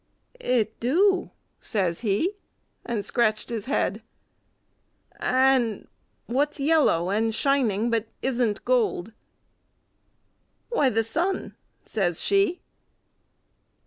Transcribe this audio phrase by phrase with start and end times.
[0.39, 1.29] "It do,"
[1.59, 2.35] says he,
[2.83, 4.01] and scratched his head.
[5.19, 5.87] "And
[6.25, 9.13] what's yellow and shining but isn't gold?"
[10.69, 12.61] "Why, the sun!" says she.